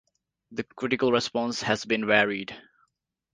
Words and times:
The 0.49 0.63
critical 0.63 1.11
response 1.11 1.61
has 1.61 1.85
been 1.85 2.07
varied. 2.07 2.59